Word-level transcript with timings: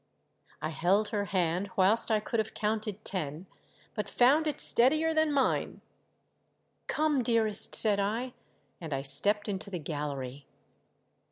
I 0.63 0.69
held 0.69 1.09
her 1.09 1.25
hand 1.25 1.69
whilst 1.75 2.07
T 2.07 2.19
could 2.21 2.39
have 2.39 2.55
counted 2.55 3.05
ten, 3.05 3.45
but 3.93 4.09
found 4.09 4.47
it 4.47 4.59
steadier 4.59 5.13
than 5.13 5.31
mine. 5.31 5.81
MV 6.87 6.87
POOR 6.87 6.97
DARLING. 6.97 7.03
401 7.23 7.23
"Come, 7.23 7.23
dearest!" 7.23 7.75
said 7.75 7.99
I, 7.99 8.33
and 8.83 8.95
I 8.95 9.03
stepped 9.03 9.47
into 9.47 9.69
the 9.69 9.77
gallery. 9.77 10.47